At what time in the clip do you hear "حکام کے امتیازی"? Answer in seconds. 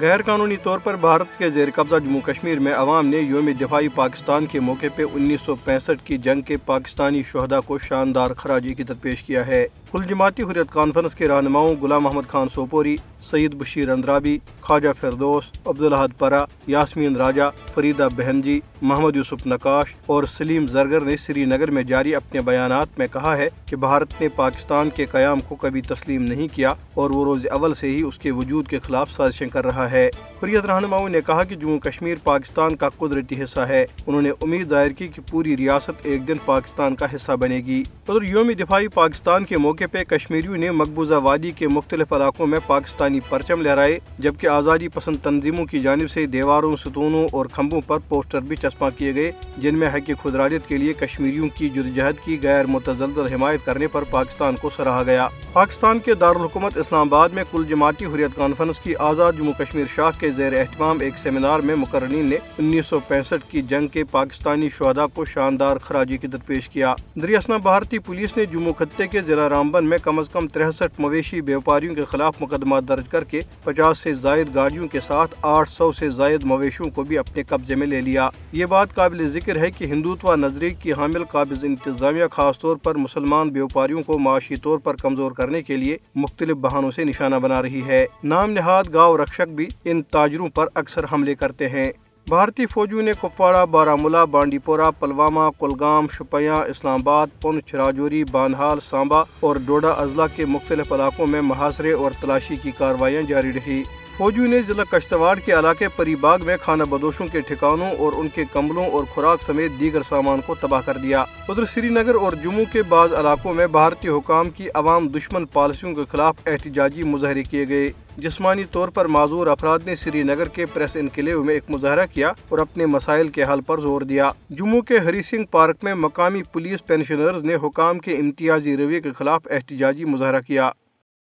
127.54-128.76